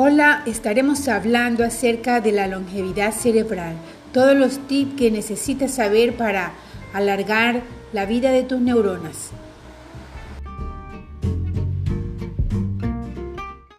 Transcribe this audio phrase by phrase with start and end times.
[0.00, 3.74] Hola, estaremos hablando acerca de la longevidad cerebral,
[4.12, 6.52] todos los tips que necesitas saber para
[6.94, 9.32] alargar la vida de tus neuronas.